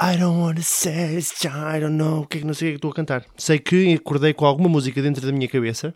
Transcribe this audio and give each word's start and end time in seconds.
I 0.00 0.16
don't 0.16 0.40
wanna 0.40 0.62
say 0.62 1.16
it's 1.16 1.44
I 1.44 1.78
don't 1.78 1.96
know 1.96 2.22
o 2.22 2.26
que 2.26 2.38
é 2.38 2.40
que 2.40 2.46
não 2.46 2.54
sei 2.54 2.70
o 2.70 2.72
que 2.72 2.76
estou 2.78 2.90
a 2.90 2.94
cantar. 2.94 3.24
Sei 3.36 3.60
que 3.60 3.94
acordei 3.94 4.34
com 4.34 4.44
alguma 4.44 4.68
música 4.68 5.00
dentro 5.00 5.24
da 5.24 5.32
minha 5.32 5.48
cabeça 5.48 5.94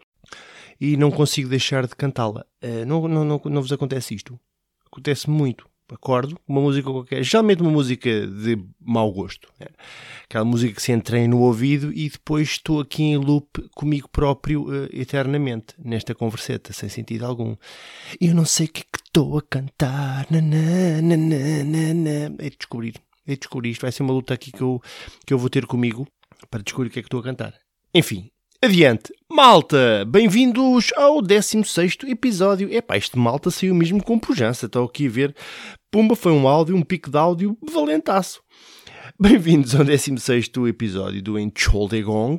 e 0.81 0.97
não 0.97 1.11
consigo 1.11 1.49
deixar 1.49 1.87
de 1.87 1.97
cantá-la. 1.97 2.45
Uh, 2.63 2.87
não, 2.87 3.09
não, 3.09 3.25
não, 3.25 3.41
não 3.45 3.61
vos 3.61 3.73
acontece 3.73 4.15
isto? 4.15 4.39
Acontece 4.87 5.29
muito. 5.29 5.67
Acordo, 5.91 6.39
uma 6.47 6.61
música 6.61 6.91
qualquer, 6.91 7.23
geralmente 7.23 7.63
uma 7.63 7.71
música 7.71 8.27
de 8.27 8.63
mau 8.79 9.11
gosto. 9.11 9.49
Né? 9.59 9.69
Aquela 10.25 10.45
música 10.45 10.75
que 10.75 10.83
se 10.83 10.93
entra 10.93 11.27
no 11.27 11.41
ouvido 11.41 11.91
e 11.95 12.11
depois 12.11 12.47
estou 12.49 12.81
aqui 12.81 13.05
em 13.05 13.17
loop 13.17 13.49
comigo 13.75 14.07
próprio 14.11 14.65
uh, 14.69 14.89
eternamente, 14.93 15.75
nesta 15.83 16.15
converseta, 16.15 16.75
sem 16.75 16.91
sentido 16.91 17.25
algum. 17.25 17.57
Eu 18.21 18.35
não 18.35 18.45
sei 18.45 18.67
o 18.67 18.69
que 18.69 18.83
é 18.83 18.85
que 18.85 19.03
estou 19.03 19.39
a 19.39 19.43
cantar. 19.43 20.27
É 22.39 22.51
de 22.51 22.57
descobrir. 22.57 22.95
É 23.29 23.33
de 23.33 23.41
descobrir. 23.41 23.71
Isto 23.71 23.83
vai 23.83 23.93
ser 23.93 24.03
uma 24.03 24.15
luta 24.15 24.33
aqui 24.33 24.51
que 24.51 24.63
eu, 24.63 24.81
que 25.27 25.35
eu 25.35 25.39
vou 25.39 25.51
ter 25.51 25.67
comigo 25.67 26.09
para 26.51 26.63
descobrir 26.63 26.89
o 26.89 26.91
que 26.91 26.99
é 26.99 27.03
que 27.03 27.09
estou 27.09 27.21
a 27.21 27.23
cantar. 27.23 27.53
Enfim, 27.95 28.31
Adiante. 28.61 29.13
Malta, 29.31 30.05
bem-vindos 30.05 30.93
ao 30.97 31.23
16 31.23 31.99
episódio. 32.09 32.73
Epá, 32.73 32.97
este 32.97 33.17
malta 33.17 33.53
saiu 33.53 33.73
mesmo 33.73 34.03
com 34.03 34.19
pujança. 34.19 34.67
Estou 34.67 34.85
aqui 34.85 35.07
a 35.07 35.11
ver. 35.11 35.37
Pumba, 35.93 36.17
foi 36.17 36.33
um 36.33 36.49
áudio, 36.49 36.75
um 36.75 36.83
pico 36.83 37.09
de 37.09 37.17
áudio 37.17 37.57
valentaço. 37.71 38.43
Bem-vindos 39.21 39.77
ao 39.77 39.85
16 39.85 40.51
episódio 40.67 41.23
do 41.23 41.39
Entschuldigung. 41.39 42.39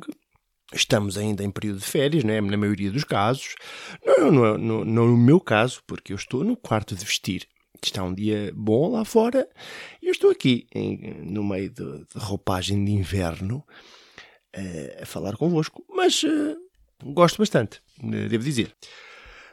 Estamos 0.74 1.16
ainda 1.16 1.42
em 1.42 1.50
período 1.50 1.78
de 1.78 1.86
férias, 1.86 2.22
não 2.22 2.34
é? 2.34 2.40
Na 2.40 2.56
maioria 2.56 2.90
dos 2.90 3.04
casos. 3.04 3.54
Não, 4.04 4.30
não, 4.30 4.58
não, 4.58 4.84
não 4.84 5.06
no 5.06 5.16
meu 5.16 5.40
caso, 5.40 5.80
porque 5.86 6.12
eu 6.12 6.16
estou 6.16 6.44
no 6.44 6.56
quarto 6.56 6.94
de 6.94 7.04
vestir. 7.04 7.46
Está 7.82 8.02
um 8.02 8.14
dia 8.14 8.52
bom 8.54 8.90
lá 8.90 9.04
fora 9.04 9.48
e 10.02 10.06
eu 10.06 10.12
estou 10.12 10.30
aqui 10.30 10.66
em, 10.74 11.22
no 11.22 11.42
meio 11.42 11.70
de, 11.70 11.84
de 11.84 12.18
roupagem 12.18 12.84
de 12.84 12.92
inverno 12.92 13.64
a 15.00 15.06
falar 15.06 15.36
convosco, 15.36 15.84
mas 15.88 16.22
uh, 16.22 16.56
gosto 17.04 17.38
bastante, 17.38 17.80
devo 18.02 18.42
dizer. 18.42 18.74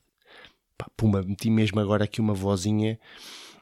Pá, 0.77 0.87
pumba, 0.95 1.23
meti 1.23 1.49
mesmo 1.49 1.81
agora 1.81 2.05
aqui 2.05 2.21
uma 2.21 2.35
vozinha 2.35 3.01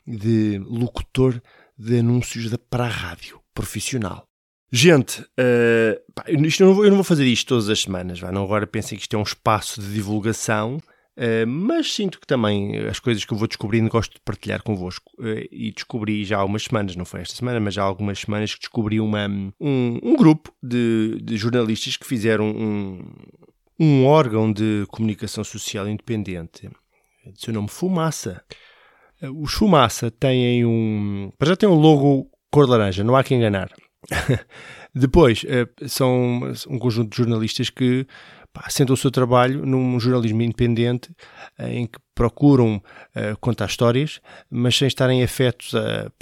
de 0.05 0.59
locutor 0.59 1.41
de 1.79 2.01
anúncios 2.01 2.51
da, 2.51 2.59
para 2.59 2.87
a 2.87 2.89
rádio, 2.89 3.41
profissional. 3.55 4.27
Gente, 4.73 5.21
uh, 5.21 6.13
pá, 6.13 6.25
isto 6.29 6.65
eu, 6.65 6.67
não 6.67 6.75
vou, 6.75 6.85
eu 6.85 6.91
não 6.91 6.97
vou 6.97 7.05
fazer 7.05 7.25
isto 7.25 7.47
todas 7.47 7.69
as 7.69 7.83
semanas, 7.83 8.19
vá, 8.19 8.33
não 8.33 8.43
agora 8.43 8.67
pensem 8.67 8.99
que 8.99 9.03
isto 9.03 9.15
é 9.15 9.19
um 9.19 9.23
espaço 9.23 9.81
de 9.81 9.93
divulgação, 9.93 10.81
uh, 11.17 11.47
mas 11.47 11.93
sinto 11.93 12.21
que 12.21 12.27
também 12.27 12.77
as 12.87 12.99
coisas 12.99 13.25
que 13.25 13.33
eu 13.33 13.39
vou 13.39 13.49
descobrindo 13.49 13.89
gosto 13.89 14.15
de 14.15 14.21
partilhar 14.21 14.63
convosco. 14.63 15.11
Uh, 15.19 15.47
e 15.51 15.73
descobri 15.73 16.25
já 16.25 16.37
há 16.37 16.41
algumas 16.41 16.65
semanas, 16.65 16.97
não 16.97 17.05
foi 17.05 17.21
esta 17.21 17.35
semana, 17.35 17.61
mas 17.61 17.75
já 17.75 17.83
há 17.83 17.87
algumas 17.87 18.19
semanas 18.21 18.55
que 18.55 18.61
descobri 18.61 19.01
uma, 19.01 19.27
um, 19.61 19.99
um 20.03 20.17
grupo 20.17 20.53
de, 20.63 21.19
de, 21.23 21.37
jornalistas 21.37 21.97
que 21.97 22.07
fizeram 22.07 22.51
um, 22.51 23.05
um 23.79 24.07
órgão 24.07 24.53
de 24.53 24.85
comunicação 24.89 25.45
social 25.45 25.89
independente. 25.89 26.69
De 27.25 27.41
seu 27.41 27.55
nome 27.55 27.69
Fumaça. 27.69 28.43
Os 29.41 29.53
Fumaça 29.53 30.11
têm 30.11 30.65
um. 30.67 31.31
Para 31.39 31.51
já 31.51 31.57
tem 31.57 31.69
um 31.69 31.75
logo 31.75 32.29
cor 32.51 32.69
laranja, 32.69 33.05
não 33.05 33.15
há 33.15 33.23
que 33.23 33.35
enganar. 33.35 33.71
Depois, 34.93 35.45
são 35.87 36.53
um 36.69 36.79
conjunto 36.81 37.11
de 37.11 37.17
jornalistas 37.17 37.71
que 37.71 38.05
pá, 38.53 38.69
o 38.89 38.97
seu 38.97 39.11
trabalho 39.11 39.65
num 39.65 39.99
jornalismo 39.99 40.43
independente 40.43 41.11
em 41.59 41.87
que 41.87 41.99
procuram 42.15 42.77
uh, 42.77 43.37
contar 43.41 43.67
histórias, 43.67 44.21
mas 44.51 44.77
sem 44.77 44.87
estarem 44.87 45.23
afetos 45.23 45.75
a, 45.75 46.13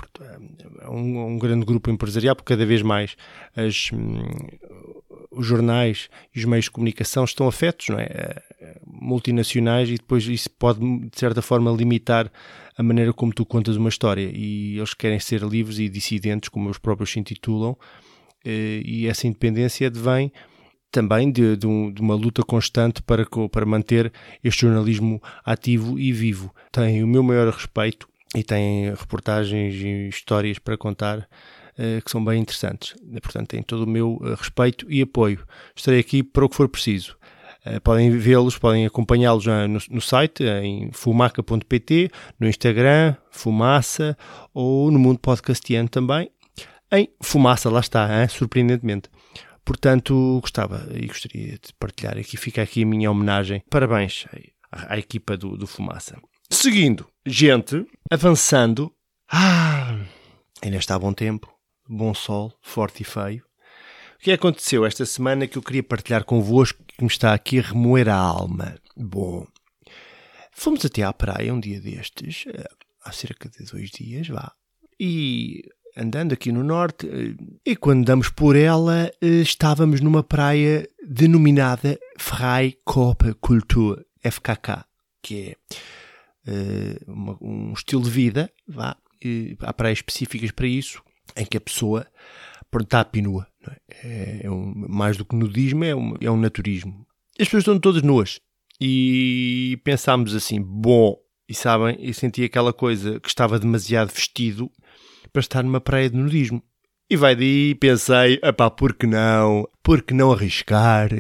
a, 0.83 0.91
um, 0.91 1.19
a, 1.19 1.27
um, 1.27 1.39
grande 1.39 1.65
grupo 1.65 1.91
empresarial, 1.91 2.37
porque 2.37 2.55
cada 2.55 2.65
vez 2.65 2.81
mais 2.81 3.17
as, 3.57 3.91
um, 3.93 4.23
os 5.31 5.47
jornais 5.47 6.09
e 6.35 6.39
os 6.39 6.45
meios 6.45 6.67
de 6.67 6.71
comunicação 6.71 7.25
estão 7.25 7.49
afetos, 7.49 7.89
não 7.89 7.99
é? 7.99 8.41
multinacionais 8.87 9.89
e 9.89 9.95
depois 9.95 10.27
isso 10.27 10.51
pode 10.51 10.81
de 10.81 11.19
certa 11.19 11.41
forma 11.41 11.71
limitar 11.71 12.31
a 12.77 12.83
maneira 12.83 13.13
como 13.13 13.33
tu 13.33 13.45
contas 13.45 13.77
uma 13.77 13.89
história 13.89 14.31
e 14.33 14.77
eles 14.77 14.95
querem 14.95 15.19
ser 15.19 15.43
livres 15.43 15.79
e 15.79 15.89
dissidentes 15.89 16.49
como 16.49 16.69
os 16.69 16.79
próprios 16.79 17.11
se 17.11 17.19
intitulam 17.19 17.77
eh, 18.45 18.83
e 18.85 19.07
essa 19.07 19.27
independência 19.27 19.87
advém 19.87 20.33
também 20.91 21.31
de, 21.31 21.57
de, 21.57 21.67
um, 21.67 21.93
de, 21.93 22.01
uma 22.01 22.15
luta 22.15 22.43
constante 22.43 23.03
para, 23.03 23.27
para 23.51 23.67
manter 23.67 24.13
este 24.43 24.63
jornalismo 24.63 25.23
ativo 25.45 25.99
e 25.99 26.13
vivo. 26.13 26.55
Tem 26.73 27.03
o 27.03 27.07
meu 27.07 27.23
maior 27.23 27.53
respeito 27.53 28.09
e 28.35 28.43
tem 28.43 28.91
reportagens 28.91 29.75
e 29.75 30.09
histórias 30.09 30.59
para 30.59 30.77
contar 30.77 31.19
uh, 31.19 32.03
que 32.05 32.11
são 32.11 32.25
bem 32.25 32.41
interessantes. 32.41 32.95
Portanto, 33.23 33.49
tem 33.49 33.63
todo 33.63 33.85
o 33.85 33.89
meu 33.89 34.15
uh, 34.15 34.35
respeito 34.35 34.87
e 34.91 35.03
apoio. 35.03 35.45
Estarei 35.75 36.01
aqui 36.01 36.23
para 36.23 36.45
o 36.45 36.49
que 36.49 36.57
for 36.57 36.69
preciso. 36.69 37.17
Uh, 37.67 37.81
podem 37.81 38.11
vê-los, 38.11 38.57
podem 38.57 38.87
acompanhá-los 38.87 39.47
no, 39.47 39.79
no, 39.91 40.01
site, 40.01 40.45
em 40.45 40.91
fumaca.pt, 40.93 42.11
no 42.39 42.49
Instagram, 42.49 43.17
Fumaça, 43.31 44.17
ou 44.55 44.91
no 44.91 44.99
mundo 44.99 45.19
podcastiano 45.19 45.89
também, 45.89 46.31
em 46.93 47.09
Fumaça, 47.23 47.71
lá 47.71 47.81
está, 47.81 48.21
hein? 48.21 48.29
surpreendentemente. 48.29 49.09
Portanto, 49.71 50.41
gostava 50.41 50.85
e 50.93 51.07
gostaria 51.07 51.53
de 51.53 51.73
partilhar 51.79 52.19
aqui, 52.19 52.37
fica 52.37 52.61
aqui 52.61 52.83
a 52.83 52.87
minha 52.87 53.09
homenagem. 53.09 53.63
Parabéns 53.71 54.27
à, 54.73 54.95
à 54.95 54.99
equipa 54.99 55.37
do, 55.37 55.57
do 55.57 55.65
Fumaça. 55.65 56.21
Seguindo, 56.51 57.07
gente, 57.25 57.87
avançando. 58.11 58.93
Ah, 59.31 59.97
ainda 60.61 60.77
está 60.77 60.99
bom 60.99 61.13
tempo, 61.13 61.49
bom 61.89 62.13
sol, 62.13 62.53
forte 62.61 63.03
e 63.03 63.05
feio. 63.05 63.45
O 64.17 64.19
que 64.19 64.33
aconteceu 64.33 64.85
esta 64.85 65.07
semana 65.07 65.47
que 65.47 65.57
eu 65.57 65.63
queria 65.63 65.85
partilhar 65.85 66.25
convosco 66.25 66.83
que 66.89 67.05
me 67.05 67.09
está 67.09 67.33
aqui 67.33 67.61
a 67.61 67.63
remoer 67.63 68.09
a 68.09 68.17
alma? 68.17 68.77
Bom, 68.97 69.47
Fomos 70.51 70.85
até 70.85 71.05
à 71.05 71.13
praia 71.13 71.55
um 71.55 71.61
dia 71.61 71.81
destes, 71.81 72.43
eh, 72.49 72.69
há 73.05 73.13
cerca 73.13 73.49
de 73.49 73.65
dois 73.71 73.89
dias, 73.89 74.27
vá. 74.27 74.53
E 74.99 75.63
andando 75.97 76.33
aqui 76.33 76.53
no 76.53 76.63
norte, 76.63 77.09
eh, 77.09 77.35
e 77.65 77.77
quando 77.77 78.05
damos 78.05 78.29
por 78.29 78.57
ela, 78.57 79.11
eh, 79.21 79.27
estávamos 79.41 80.01
numa 80.01 80.23
praia 80.23 80.89
denominada 81.07 81.99
Freikoppe 82.19 83.35
Kultur, 83.35 84.05
FKK, 84.23 84.85
que 85.23 85.57
é 86.47 86.51
uh, 86.51 87.37
um 87.41 87.73
estilo 87.73 88.03
de 88.03 88.11
vida, 88.11 88.51
vá, 88.69 88.97
há 89.61 89.73
praias 89.73 89.99
específicas 89.99 90.51
para 90.51 90.67
isso, 90.67 91.03
em 91.37 91.45
que 91.45 91.57
a 91.57 91.61
pessoa 91.61 92.07
está 92.79 93.01
a 93.01 93.05
pinua. 93.05 93.47
É? 93.69 94.09
É, 94.09 94.41
é 94.45 94.51
um, 94.51 94.73
mais 94.89 95.17
do 95.17 95.25
que 95.25 95.37
nudismo, 95.37 95.85
é 95.85 95.95
um, 95.95 96.15
é 96.21 96.31
um 96.31 96.37
naturismo. 96.37 97.07
As 97.39 97.47
pessoas 97.47 97.63
estão 97.63 97.79
todas 97.79 98.03
nuas. 98.03 98.41
E 98.81 99.79
pensámos 99.85 100.35
assim, 100.35 100.61
bom, 100.61 101.19
e 101.49 101.55
sabem, 101.55 101.97
eu 102.01 102.15
senti 102.15 102.45
aquela 102.45 102.73
coisa 102.73 103.21
que 103.21 103.29
estava 103.29 103.59
demasiado 103.59 104.13
vestido 104.13 104.71
para 105.33 105.41
estar 105.41 105.63
numa 105.63 105.81
praia 105.81 106.11
de 106.11 106.17
nudismo. 106.17 106.63
E 107.09 107.17
vai 107.17 107.35
daí 107.35 107.75
pensei, 107.75 108.39
epá, 108.41 108.71
por 108.71 108.95
que 108.95 109.05
não? 109.05 109.69
Por 109.83 110.01
que 110.03 110.15
não 110.15 110.31
arriscar? 110.31 111.11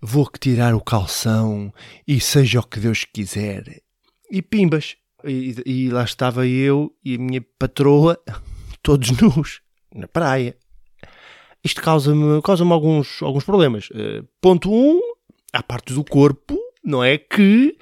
Vou 0.00 0.30
tirar 0.38 0.72
o 0.72 0.80
calção 0.80 1.72
e 2.06 2.20
seja 2.20 2.60
o 2.60 2.62
que 2.62 2.78
Deus 2.78 3.04
quiser. 3.04 3.82
E 4.30 4.40
pimbas. 4.40 4.96
E, 5.24 5.56
e 5.66 5.90
lá 5.90 6.04
estava 6.04 6.46
eu 6.46 6.94
e 7.04 7.16
a 7.16 7.18
minha 7.18 7.44
patroa, 7.58 8.16
todos 8.82 9.10
nus, 9.20 9.60
na 9.92 10.06
praia. 10.06 10.56
Isto 11.64 11.82
causa-me 11.82 12.40
causa 12.42 12.64
alguns, 12.64 13.20
alguns 13.20 13.42
problemas. 13.42 13.90
Uh, 13.90 14.24
ponto 14.40 14.72
1, 14.72 14.74
um, 14.74 15.00
à 15.52 15.60
parte 15.60 15.92
do 15.92 16.04
corpo, 16.04 16.56
não 16.84 17.02
é? 17.02 17.18
Que 17.18 17.76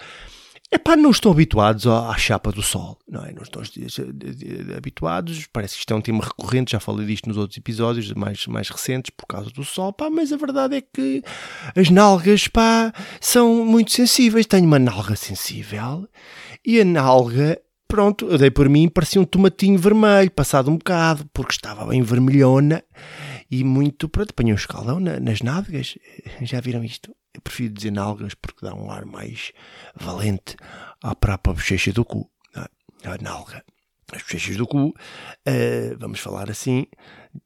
Epá, 0.75 0.97
não 0.97 1.11
estão 1.11 1.31
habituados 1.31 1.87
à, 1.87 2.13
chapa 2.19 2.51
do 2.51 2.61
sol, 2.61 2.99
não 3.09 3.25
é? 3.25 3.33
Não 3.33 3.43
estão 3.43 3.63
habituados, 4.77 5.47
parece 5.53 5.75
que 5.75 5.81
isto 5.81 5.95
é 5.95 5.97
um 5.97 6.01
tema 6.01 6.25
recorrente, 6.25 6.73
já 6.73 6.81
falei 6.81 7.07
disto 7.07 7.29
nos 7.29 7.37
outros 7.37 7.57
episódios 7.57 8.13
mais, 8.13 8.45
mais 8.49 8.69
recentes, 8.69 9.13
por 9.17 9.25
causa 9.25 9.51
do 9.51 9.63
sol, 9.63 9.93
pá, 9.93 10.11
mas 10.11 10.33
a 10.33 10.37
verdade 10.37 10.75
é 10.75 10.81
que 10.81 11.23
as 11.77 11.91
nalgas, 11.91 12.49
pá, 12.49 12.93
são 13.21 13.65
muito 13.65 13.93
sensíveis. 13.93 14.47
Tenho 14.47 14.67
uma 14.67 14.81
nalga 14.81 15.15
sensível 15.15 16.09
e 16.67 16.81
a 16.81 16.85
nalga, 16.85 17.61
pronto, 17.87 18.27
eu 18.27 18.37
dei 18.37 18.51
por 18.51 18.69
mim, 18.69 18.89
parecia 18.89 19.21
um 19.21 19.25
tomatinho 19.25 19.79
vermelho, 19.79 20.31
passado 20.33 20.73
um 20.73 20.77
bocado, 20.77 21.25
porque 21.33 21.53
estava 21.53 21.87
bem 21.87 22.03
vermelhona 22.03 22.83
e 23.49 23.63
muito, 23.63 24.09
pronto, 24.09 24.31
apanhei 24.31 24.53
um 24.53 24.57
escaldão 24.57 24.99
nas 24.99 25.41
nádegas. 25.41 25.97
Já 26.43 26.61
viram 26.61 26.83
isto? 26.83 27.15
Eu 27.35 27.41
prefiro 27.43 27.75
dizer 27.75 27.91
nalgas 27.91 28.35
porque 28.35 28.65
dá 28.65 28.75
um 28.75 28.91
ar 28.91 29.05
mais 29.05 29.53
valente 29.95 30.57
à 31.03 31.15
própria 31.15 31.55
bochecha 31.55 31.93
do 31.93 32.05
cu. 32.05 32.31
É? 32.57 33.09
A 33.09 33.19
nalga. 33.21 33.65
As 34.13 34.23
bochechas 34.23 34.57
do 34.57 34.67
cu, 34.67 34.89
uh, 34.89 34.95
vamos 35.99 36.21
falar 36.21 36.51
assim, 36.51 36.87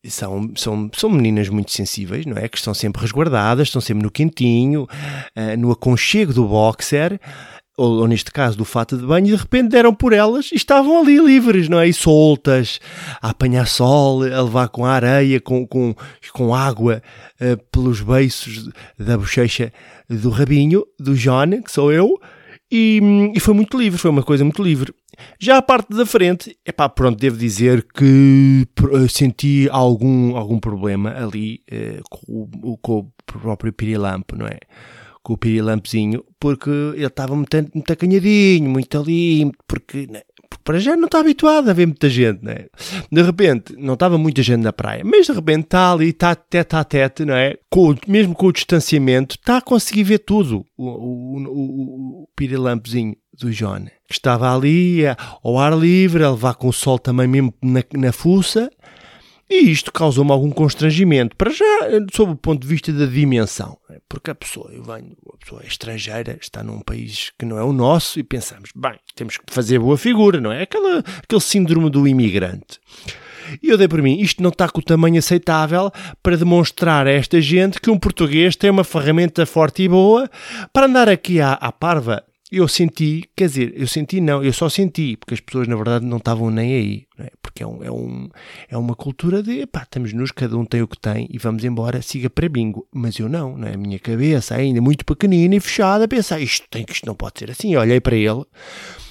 são, 0.04 0.52
são, 0.56 0.90
são 0.92 1.08
meninas 1.08 1.48
muito 1.48 1.70
sensíveis, 1.70 2.26
não 2.26 2.36
é? 2.36 2.48
Que 2.48 2.58
estão 2.58 2.74
sempre 2.74 3.00
resguardadas, 3.00 3.68
estão 3.68 3.80
sempre 3.80 4.02
no 4.02 4.10
quentinho, 4.10 4.82
uh, 4.82 5.56
no 5.56 5.70
aconchego 5.70 6.34
do 6.34 6.46
boxer 6.46 7.20
ou, 7.78 8.00
ou, 8.00 8.08
neste 8.08 8.32
caso 8.32 8.58
do 8.58 8.64
fato 8.64 8.98
de 8.98 9.06
banho, 9.06 9.28
e 9.28 9.30
de 9.30 9.36
repente 9.36 9.68
deram 9.68 9.94
por 9.94 10.12
elas 10.12 10.50
e 10.52 10.56
estavam 10.56 11.00
ali 11.00 11.16
livres, 11.16 11.68
não 11.68 11.78
é? 11.78 11.88
E 11.88 11.92
soltas, 11.92 12.80
a 13.22 13.30
apanhar 13.30 13.68
sol, 13.68 14.24
a 14.24 14.42
levar 14.42 14.68
com 14.68 14.84
areia, 14.84 15.40
com, 15.40 15.64
com, 15.64 15.94
com 16.32 16.54
água 16.54 17.00
uh, 17.40 17.56
pelos 17.70 18.00
beiços 18.00 18.68
da 18.98 19.16
bochecha 19.16 19.72
do 20.10 20.28
rabinho, 20.28 20.84
do 20.98 21.14
John, 21.14 21.62
que 21.62 21.70
sou 21.70 21.92
eu, 21.92 22.20
e, 22.70 23.00
e, 23.34 23.40
foi 23.40 23.54
muito 23.54 23.78
livre, 23.78 23.98
foi 23.98 24.10
uma 24.10 24.22
coisa 24.22 24.44
muito 24.44 24.62
livre. 24.62 24.92
Já 25.38 25.56
a 25.56 25.62
parte 25.62 25.96
da 25.96 26.04
frente, 26.04 26.56
é 26.64 26.72
pá, 26.72 26.88
pronto, 26.88 27.18
devo 27.18 27.36
dizer 27.36 27.86
que 27.94 28.66
eh, 28.92 29.08
senti 29.08 29.68
algum, 29.70 30.36
algum 30.36 30.58
problema 30.58 31.14
ali 31.16 31.62
uh, 31.72 32.02
com, 32.10 32.76
com 32.82 32.98
o 32.98 33.12
próprio 33.24 33.72
pirilampo, 33.72 34.36
não 34.36 34.46
é? 34.46 34.58
Com 35.28 35.34
o 35.34 35.36
pirilampezinho, 35.36 36.24
porque 36.40 36.70
ele 36.70 37.04
estava 37.04 37.36
muito, 37.36 37.54
muito 37.74 37.92
acanhadinho, 37.92 38.70
muito 38.70 38.98
ali, 38.98 39.52
porque, 39.66 40.06
né, 40.06 40.22
para 40.64 40.78
já 40.78 40.96
não 40.96 41.04
está 41.04 41.20
habituado 41.20 41.68
a 41.68 41.74
ver 41.74 41.84
muita 41.84 42.08
gente, 42.08 42.42
né? 42.42 42.64
De 43.12 43.20
repente, 43.20 43.74
não 43.76 43.92
estava 43.92 44.16
muita 44.16 44.42
gente 44.42 44.62
na 44.62 44.72
praia, 44.72 45.02
mas 45.04 45.26
de 45.26 45.32
repente 45.32 45.64
está 45.64 45.92
ali, 45.92 46.08
está 46.08 46.34
tete 46.34 46.76
a 46.76 46.82
tete, 46.82 47.26
não 47.26 47.34
é? 47.34 47.58
Com, 47.68 47.94
mesmo 48.06 48.34
com 48.34 48.46
o 48.46 48.52
distanciamento, 48.52 49.36
está 49.36 49.58
a 49.58 49.62
conseguir 49.62 50.04
ver 50.04 50.20
tudo, 50.20 50.64
o, 50.78 50.86
o, 50.86 51.38
o, 51.42 52.22
o 52.22 52.28
pirilampezinho 52.34 53.14
do 53.38 53.50
John. 53.50 53.84
Estava 54.10 54.54
ali 54.54 55.02
ao 55.44 55.58
ar 55.58 55.78
livre, 55.78 56.24
a 56.24 56.30
levar 56.30 56.54
com 56.54 56.68
o 56.68 56.72
sol 56.72 56.98
também 56.98 57.28
mesmo 57.28 57.52
na, 57.62 57.84
na 57.94 58.12
fuça, 58.12 58.70
e 59.50 59.70
isto 59.70 59.92
causou-me 59.92 60.30
algum 60.30 60.50
constrangimento, 60.50 61.34
para 61.36 61.50
já, 61.50 61.64
sob 62.12 62.32
o 62.32 62.36
ponto 62.36 62.62
de 62.62 62.68
vista 62.68 62.92
da 62.92 63.06
dimensão. 63.06 63.78
É? 63.90 63.98
Porque 64.08 64.30
a 64.30 64.34
pessoa, 64.34 64.70
eu 64.72 64.82
venho, 64.82 65.16
a 65.32 65.36
pessoa 65.38 65.62
é 65.62 65.66
estrangeira, 65.66 66.38
está 66.40 66.62
num 66.62 66.80
país 66.80 67.32
que 67.38 67.46
não 67.46 67.58
é 67.58 67.64
o 67.64 67.72
nosso 67.72 68.18
e 68.18 68.22
pensamos, 68.22 68.70
bem, 68.74 68.94
temos 69.14 69.38
que 69.38 69.44
fazer 69.48 69.78
boa 69.78 69.96
figura, 69.96 70.40
não 70.40 70.52
é? 70.52 70.62
Aquela, 70.62 70.98
aquele 70.98 71.40
síndrome 71.40 71.88
do 71.88 72.06
imigrante. 72.06 72.78
E 73.62 73.70
eu 73.70 73.78
dei 73.78 73.88
por 73.88 74.02
mim, 74.02 74.20
isto 74.20 74.42
não 74.42 74.50
está 74.50 74.68
com 74.68 74.80
o 74.80 74.84
tamanho 74.84 75.18
aceitável 75.18 75.90
para 76.22 76.36
demonstrar 76.36 77.06
a 77.06 77.10
esta 77.10 77.40
gente 77.40 77.80
que 77.80 77.90
um 77.90 77.98
português 77.98 78.54
tem 78.54 78.68
uma 78.68 78.84
ferramenta 78.84 79.46
forte 79.46 79.82
e 79.82 79.88
boa 79.88 80.30
para 80.72 80.86
andar 80.86 81.08
aqui 81.08 81.40
à, 81.40 81.52
à 81.52 81.72
parva 81.72 82.22
eu 82.50 82.66
senti, 82.66 83.28
quer 83.36 83.46
dizer, 83.46 83.74
eu 83.76 83.86
senti 83.86 84.20
não, 84.20 84.42
eu 84.42 84.52
só 84.52 84.68
senti, 84.70 85.16
porque 85.16 85.34
as 85.34 85.40
pessoas 85.40 85.68
na 85.68 85.76
verdade 85.76 86.06
não 86.06 86.16
estavam 86.16 86.50
nem 86.50 86.72
aí, 86.74 87.06
é? 87.18 87.30
porque 87.42 87.62
é, 87.62 87.66
um, 87.66 87.84
é, 87.84 87.90
um, 87.90 88.28
é 88.70 88.76
uma 88.76 88.94
cultura 88.94 89.42
de, 89.42 89.66
pá, 89.66 89.82
estamos 89.82 90.14
nos, 90.14 90.32
cada 90.32 90.56
um 90.56 90.64
tem 90.64 90.80
o 90.80 90.88
que 90.88 90.98
tem 90.98 91.28
e 91.30 91.36
vamos 91.36 91.62
embora, 91.64 92.00
siga 92.00 92.30
para 92.30 92.48
bingo. 92.48 92.86
Mas 92.92 93.18
eu 93.18 93.28
não, 93.28 93.58
não 93.58 93.68
é? 93.68 93.74
A 93.74 93.76
minha 93.76 93.98
cabeça 93.98 94.54
ainda 94.54 94.80
muito 94.80 95.04
pequenina 95.04 95.56
e 95.56 95.60
fechada, 95.60 96.04
a 96.04 96.08
pensar, 96.08 96.40
isto, 96.40 96.66
tem, 96.70 96.86
isto 96.88 97.06
não 97.06 97.14
pode 97.14 97.38
ser 97.38 97.50
assim. 97.50 97.74
Eu 97.74 97.80
olhei 97.80 98.00
para 98.00 98.16
ele, 98.16 98.44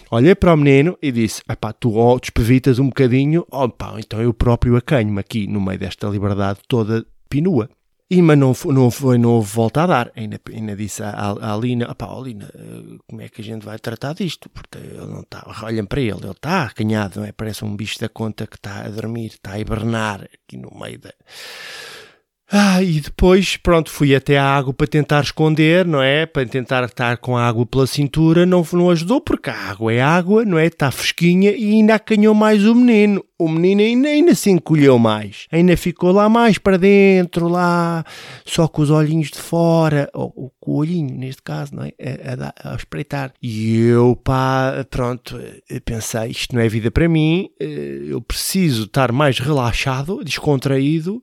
olhei 0.10 0.34
para 0.34 0.54
o 0.54 0.58
menino 0.58 0.98
e 1.00 1.12
disse, 1.12 1.44
pá, 1.60 1.72
tu 1.72 1.96
oh, 1.96 2.20
despevitas 2.20 2.80
um 2.80 2.88
bocadinho, 2.88 3.46
oh, 3.52 3.70
pá, 3.70 3.96
então 4.00 4.20
eu 4.20 4.34
próprio 4.34 4.76
acanho-me 4.76 5.20
aqui 5.20 5.46
no 5.46 5.62
meio 5.62 5.78
desta 5.78 6.08
liberdade 6.08 6.60
toda 6.68 7.06
pinua. 7.30 7.70
E, 8.10 8.22
mas 8.22 8.38
não, 8.38 8.56
não, 8.72 8.90
foi, 8.90 9.18
não 9.18 9.32
houve 9.32 9.52
volta 9.54 9.84
a 9.84 9.88
dar. 9.88 10.12
Ainda, 10.16 10.40
ainda 10.50 10.76
disse 10.78 11.04
à, 11.04 11.10
à 11.10 11.54
Alina: 11.54 11.94
pá, 11.94 12.06
Alina, 12.06 12.50
eh, 12.56 12.98
como 13.06 13.22
é 13.22 13.28
que 13.28 13.42
a 13.42 13.44
gente 13.44 13.66
vai 13.66 13.78
tratar 13.78 14.14
disto? 14.14 14.50
Porque 14.50 14.78
ele 14.78 15.08
não 15.08 15.22
está. 15.22 15.46
Olhem 15.64 15.86
para 15.86 16.00
ele, 16.00 16.24
ele 16.24 16.32
está 16.32 16.64
acanhado, 16.64 17.20
não 17.20 17.28
é? 17.28 17.34
Parece 17.34 17.66
um 17.66 17.76
bicho 17.76 18.00
da 18.00 18.08
conta 18.08 18.48
que 18.48 18.56
está 18.56 18.86
a 18.86 18.90
dormir, 18.90 19.28
está 19.28 19.54
a 19.54 19.60
hibernar 19.60 20.24
aqui 20.24 20.56
no 20.56 20.72
meio 20.80 21.00
da. 21.00 21.14
Ah, 22.50 22.82
e 22.82 23.02
depois, 23.02 23.58
pronto, 23.58 23.92
fui 23.92 24.16
até 24.16 24.38
à 24.38 24.46
água 24.46 24.74
para 24.74 24.88
tentar 24.88 25.22
esconder, 25.22 25.86
não 25.86 26.02
é? 26.02 26.26
Para 26.26 26.46
tentar 26.46 26.86
estar 26.86 27.18
com 27.18 27.36
a 27.36 27.46
água 27.46 27.66
pela 27.66 27.86
cintura, 27.86 28.46
não, 28.46 28.66
não 28.72 28.90
ajudou, 28.90 29.20
porque 29.20 29.50
a 29.50 29.70
água 29.70 29.92
é 29.92 30.02
água, 30.02 30.46
não 30.46 30.58
é? 30.58 30.68
Está 30.68 30.90
fresquinha 30.90 31.52
e 31.52 31.74
ainda 31.74 31.96
acanhou 31.96 32.34
mais 32.34 32.66
o 32.66 32.74
menino. 32.74 33.22
O 33.38 33.50
menino 33.50 33.82
ainda, 33.82 34.08
ainda 34.08 34.34
se 34.34 34.50
encolheu 34.50 34.98
mais. 34.98 35.46
Ainda 35.52 35.76
ficou 35.76 36.14
lá 36.14 36.30
mais 36.30 36.58
para 36.58 36.78
dentro, 36.78 37.50
lá, 37.50 38.06
só 38.46 38.66
com 38.66 38.82
os 38.82 38.90
olhinhos 38.90 39.30
de 39.30 39.40
fora, 39.40 40.10
ou, 40.14 40.50
com 40.58 40.72
o 40.72 40.76
olhinho, 40.78 41.14
neste 41.18 41.42
caso, 41.44 41.76
não 41.76 41.84
é? 41.84 41.92
A, 42.00 42.70
a, 42.70 42.74
a 42.74 42.76
espreitar. 42.78 43.34
E 43.44 43.88
eu, 43.88 44.16
pá, 44.16 44.86
pronto, 44.90 45.38
pensei, 45.84 46.32
isto 46.32 46.56
não 46.56 46.62
é 46.62 46.70
vida 46.70 46.90
para 46.90 47.10
mim, 47.10 47.50
eh, 47.60 48.06
eu 48.08 48.22
preciso 48.22 48.86
estar 48.86 49.12
mais 49.12 49.38
relaxado, 49.38 50.24
descontraído, 50.24 51.22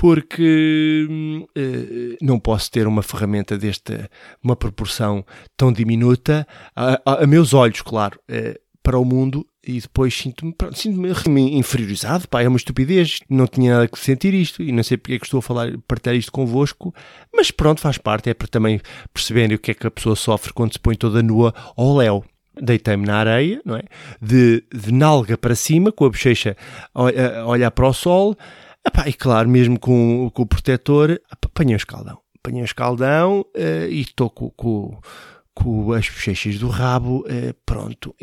porque 0.00 1.06
uh, 1.10 2.16
não 2.22 2.40
posso 2.40 2.70
ter 2.70 2.86
uma 2.86 3.02
ferramenta 3.02 3.58
desta, 3.58 4.10
uma 4.42 4.56
proporção 4.56 5.22
tão 5.58 5.70
diminuta, 5.70 6.48
a, 6.74 6.98
a, 7.04 7.24
a 7.24 7.26
meus 7.26 7.52
olhos, 7.52 7.82
claro, 7.82 8.18
uh, 8.30 8.58
para 8.82 8.98
o 8.98 9.04
mundo, 9.04 9.46
e 9.62 9.78
depois 9.78 10.16
sinto-me 10.16 10.54
sinto 10.72 11.06
inferiorizado, 11.38 12.26
pá, 12.28 12.40
é 12.40 12.48
uma 12.48 12.56
estupidez, 12.56 13.20
não 13.28 13.46
tinha 13.46 13.74
nada 13.74 13.88
que 13.88 13.98
sentir 13.98 14.32
isto, 14.32 14.62
e 14.62 14.72
não 14.72 14.82
sei 14.82 14.96
porque 14.96 15.16
é 15.16 15.18
que 15.18 15.26
estou 15.26 15.40
a 15.40 15.42
falar, 15.42 15.76
partilhar 15.86 16.16
isto 16.16 16.32
convosco, 16.32 16.94
mas 17.30 17.50
pronto, 17.50 17.82
faz 17.82 17.98
parte, 17.98 18.30
é 18.30 18.32
para 18.32 18.48
também 18.48 18.80
perceberem 19.12 19.54
o 19.54 19.58
que 19.58 19.72
é 19.72 19.74
que 19.74 19.86
a 19.86 19.90
pessoa 19.90 20.16
sofre 20.16 20.54
quando 20.54 20.72
se 20.72 20.78
põe 20.78 20.94
toda 20.96 21.22
nua 21.22 21.52
ao 21.76 21.94
léu 21.94 22.24
deitei-me 22.62 23.06
na 23.06 23.16
areia, 23.16 23.60
não 23.64 23.76
é? 23.76 23.82
De, 24.20 24.62
de 24.74 24.92
nalga 24.92 25.38
para 25.38 25.54
cima, 25.54 25.92
com 25.92 26.04
a 26.04 26.10
bochecha 26.10 26.56
a, 26.94 27.40
a 27.40 27.46
olhar 27.46 27.70
para 27.70 27.86
o 27.86 27.92
sol, 27.92 28.36
Epá, 28.86 29.08
e 29.08 29.12
claro, 29.12 29.48
mesmo 29.48 29.78
com, 29.78 30.30
com 30.32 30.42
o 30.42 30.46
protetor, 30.46 31.20
apanhei 31.30 31.74
o 31.74 31.76
escaldão. 31.76 32.18
Apanhei 32.38 32.62
o 32.62 32.64
escaldão 32.64 33.40
uh, 33.40 33.88
e 33.90 34.00
estou 34.00 34.30
com, 34.30 34.50
com, 34.50 34.98
com, 35.54 35.92
as 35.92 36.08
bochechas 36.08 36.58
do 36.58 36.68
rabo, 36.68 37.20
uh, 37.20 37.54
pronto, 37.66 38.14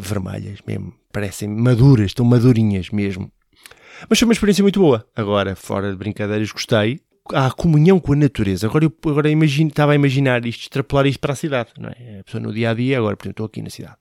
vermelhas 0.00 0.58
mesmo. 0.66 0.92
Parecem 1.10 1.48
maduras, 1.48 2.06
estão 2.06 2.24
madurinhas 2.24 2.90
mesmo. 2.90 3.32
Mas 4.08 4.18
foi 4.18 4.26
uma 4.26 4.32
experiência 4.32 4.62
muito 4.62 4.80
boa. 4.80 5.06
Agora, 5.16 5.56
fora 5.56 5.90
de 5.90 5.96
brincadeiras, 5.96 6.52
gostei. 6.52 7.00
à 7.32 7.50
comunhão 7.50 7.98
com 7.98 8.12
a 8.12 8.16
natureza. 8.16 8.66
Agora 8.66 8.84
eu 8.84 8.92
agora 9.10 9.30
imagino, 9.30 9.70
estava 9.70 9.92
a 9.92 9.94
imaginar 9.94 10.44
isto, 10.44 10.62
extrapolar 10.62 11.06
isto 11.06 11.20
para 11.20 11.32
a 11.32 11.36
cidade, 11.36 11.70
não 11.78 11.88
é? 11.88 12.20
A 12.20 12.24
pessoa 12.24 12.42
no 12.42 12.52
dia 12.52 12.70
a 12.70 12.74
dia, 12.74 12.98
agora, 12.98 13.16
por 13.16 13.24
exemplo, 13.24 13.32
estou 13.32 13.46
aqui 13.46 13.62
na 13.62 13.70
cidade. 13.70 13.96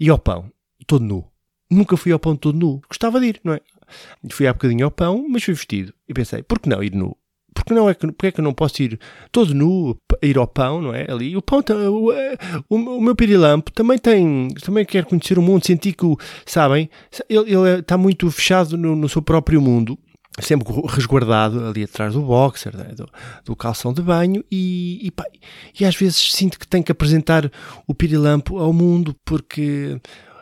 E 0.00 0.08
ao 0.08 0.18
pão, 0.18 0.50
todo 0.86 1.04
nu. 1.04 1.24
Nunca 1.70 1.96
fui 1.96 2.10
ao 2.10 2.18
pão 2.18 2.34
todo 2.34 2.58
nu. 2.58 2.80
Gostava 2.88 3.20
de 3.20 3.26
ir, 3.26 3.40
não 3.44 3.52
é? 3.52 3.60
Fui 4.30 4.46
há 4.46 4.52
bocadinho 4.52 4.84
ao 4.84 4.90
pão, 4.90 5.26
mas 5.28 5.44
fui 5.44 5.54
vestido. 5.54 5.92
E 6.08 6.14
pensei, 6.14 6.42
por 6.42 6.58
que 6.58 6.68
não 6.68 6.82
ir 6.82 6.94
nu? 6.94 7.16
Porque 7.54 7.72
não 7.72 7.88
é 7.88 7.94
que, 7.94 8.06
porque 8.06 8.26
é 8.26 8.32
que 8.32 8.40
eu 8.40 8.44
não 8.44 8.52
posso 8.52 8.82
ir 8.82 9.00
todo 9.32 9.54
nu, 9.54 9.98
ir 10.22 10.36
ao 10.36 10.46
pão, 10.46 10.82
não 10.82 10.94
é? 10.94 11.10
Ali, 11.10 11.34
o 11.34 11.40
pão, 11.40 11.64
o, 11.90 12.12
o, 12.68 12.76
o 12.76 13.00
meu 13.00 13.16
pirilampo 13.16 13.72
também 13.72 13.96
tem, 13.96 14.48
também 14.62 14.84
quer 14.84 15.06
conhecer 15.06 15.38
o 15.38 15.42
mundo, 15.42 15.66
senti 15.66 15.92
que, 15.92 16.06
sabem, 16.44 16.90
ele, 17.30 17.54
ele 17.54 17.80
está 17.80 17.96
muito 17.96 18.30
fechado 18.30 18.76
no, 18.76 18.94
no 18.94 19.08
seu 19.08 19.22
próprio 19.22 19.60
mundo 19.60 19.98
sempre 20.42 20.70
resguardado 20.88 21.64
ali 21.64 21.84
atrás 21.84 22.12
do 22.12 22.20
boxer, 22.20 22.76
né, 22.76 22.92
do, 22.94 23.08
do, 23.44 23.56
calção 23.56 23.92
de 23.92 24.02
banho 24.02 24.44
e, 24.50 25.06
e, 25.06 25.10
pá, 25.10 25.24
e, 25.78 25.84
às 25.84 25.96
vezes 25.96 26.32
sinto 26.34 26.58
que 26.58 26.68
tenho 26.68 26.84
que 26.84 26.92
apresentar 26.92 27.50
o 27.86 27.94
pirilampo 27.94 28.58
ao 28.58 28.72
mundo 28.72 29.16
porque 29.24 29.98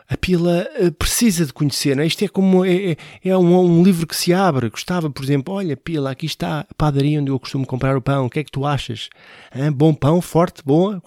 a 0.07 0.15
pila 0.15 0.67
eh, 0.75 0.91
precisa 0.91 1.45
de 1.45 1.53
conhecer. 1.53 1.95
Né? 1.95 2.05
Isto 2.05 2.25
é 2.25 2.27
como 2.27 2.63
é, 2.63 2.91
é, 2.91 2.97
é 3.23 3.37
um, 3.37 3.57
um, 3.59 3.83
livro 3.83 4.05
que 4.05 4.15
se 4.15 4.33
abre. 4.33 4.69
Gostava, 4.69 5.09
por 5.09 5.23
exemplo, 5.23 5.53
olha, 5.53 5.75
pila, 5.75 6.11
aqui 6.11 6.25
está 6.25 6.61
a 6.61 6.73
padaria 6.75 7.19
onde 7.19 7.31
eu 7.31 7.39
costumo 7.39 7.65
comprar 7.65 7.97
o 7.97 8.01
pão. 8.01 8.25
O 8.25 8.29
que 8.29 8.39
é 8.39 8.43
que 8.43 8.51
tu 8.51 8.65
achas? 8.65 9.09
Hã? 9.53 9.71
Bom 9.71 9.93
pão, 9.93 10.21
forte, 10.21 10.61
bom? 10.63 10.99